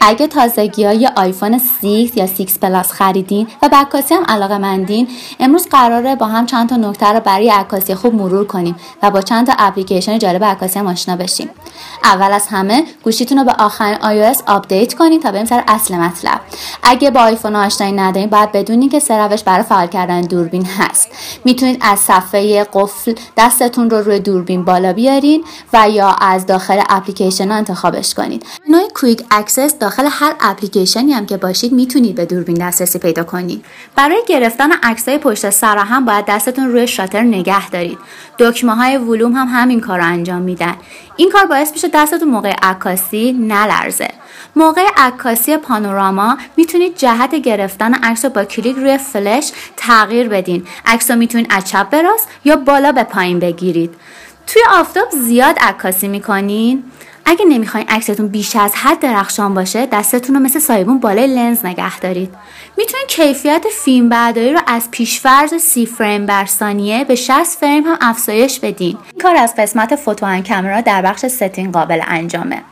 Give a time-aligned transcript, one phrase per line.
[0.00, 5.08] اگه تازگی های آیفون 6 یا 6 Plus خریدین و به عکاسی هم علاقه مندین
[5.40, 9.20] امروز قراره با هم چند تا نکته رو برای عکاسی خوب مرور کنیم و با
[9.20, 11.50] چند تا اپلیکیشن جالب عکاسی هم آشنا بشیم.
[12.04, 16.40] اول از همه گوشیتون رو به آخرین iOS update کنید تا بریم سر اصل مطلب.
[16.82, 21.08] اگه با آیفون آشنایی ندارین باید بدونین که سه روش برای فعال کردن دوربین هست.
[21.44, 27.52] می‌تونید از صفحه قفل دستتون رو روی دوربین بالا بیارین و یا از داخل اپلیکیشن
[27.52, 32.98] انتخابش کنید منوی quick access داخل هر اپلیکیشنی هم که باشید می‌تونید به دوربین دسترسی
[32.98, 33.64] پیدا کنید.
[33.96, 37.98] برای گرفتن عکسای پشت سر هم باید دستتون روی شاتر نگه دارید.
[38.38, 40.74] دکمه های ولوم هم همین کار رو انجام میدن.
[41.16, 44.10] این کار باعث میشه دستتون موقع عکاسی نلرزه.
[44.56, 50.66] موقع عکاسی پانوراما می‌تونید جهت گرفتن عکس رو با کلیک روی فلش تغییر بدین.
[50.86, 53.94] عکس رو می‌تونید از چپ به راست یا بالا به پایین بگیرید.
[54.46, 56.84] توی آفتاب زیاد عکاسی می‌کنین؟
[57.30, 61.98] اگه نمی‌خواین عکستون بیش از حد درخشان باشه دستتون رو مثل سایبون بالای لنز نگه
[61.98, 62.34] دارید.
[62.76, 67.98] می‌تونید کیفیت فیلم برداری رو از پیشفرض سی فریم بر ثانیه به 60 فریم هم
[68.00, 68.98] افزایش بدین.
[69.12, 72.62] این کار از قسمت photo camera در بخش setting قابل انجامه.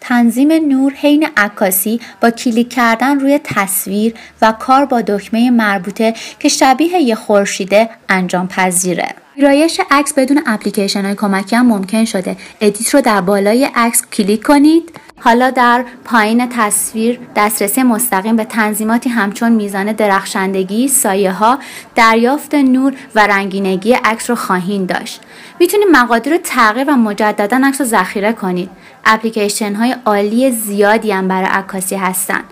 [0.00, 6.48] تنظیم نور حین عکاسی با کلیک کردن روی تصویر و کار با دکمه مربوطه که
[6.48, 9.23] شبیه یه خورشیده انجام پذیره.
[9.36, 14.42] ویرایش عکس بدون اپلیکیشن های کمکی هم ممکن شده edit رو در بالای عکس کلیک
[14.42, 21.58] کنید حالا در پایین تصویر دسترسی مستقیم به تنظیماتی همچون میزان درخشندگی، سایه ها،
[21.94, 25.20] دریافت نور و رنگینگی عکس رو خواهید داشت.
[25.60, 28.70] می‌تونید مقادیر رو تغییر و مجددا عکس رو ذخیره کنید.
[29.04, 32.44] اپلیکیشن های عالی زیادی هم برای عکاسی هستن.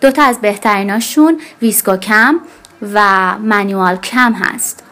[0.00, 2.40] دوتا از بهتریناشون ویسکو کم
[2.94, 4.89] و منیوال کم هست.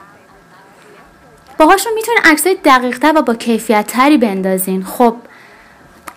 [1.59, 4.85] باهاشون می‌تونید عکسای دقیقتر و با کیفیت تری بندازین.
[4.85, 5.15] خب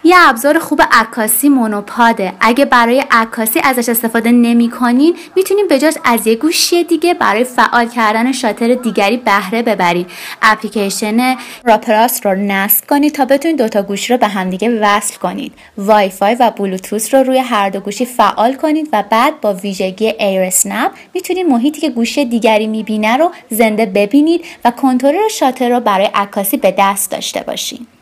[0.03, 2.33] یه ابزار خوب عکاسی مونوپاده.
[2.39, 7.87] اگه برای عکاسی ازش استفاده نمی کنین می‌تونین بجاش از یه گوشی دیگه برای فعال
[7.87, 10.07] کردن شاتر دیگری بهره ببرید
[10.41, 15.53] اپلیکیشن Camera Plus رو نصب کنید تا بتونید دوتا گوشی رو به همدیگه وصل کنید.
[15.77, 20.13] وای فای و بلوتوث رو روی هر دو گوشی فعال کنید و بعد با ویژگی
[20.19, 26.09] AirSnap می‌تونید محیطی که گوشی دیگری می‌بینه رو زنده ببینید و کنترل شاتر رو برای
[26.15, 28.00] عکاسی به دست داشته باشید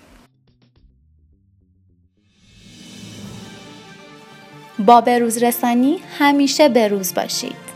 [4.85, 7.68] با بروز رسانی همیشه بروز باشید.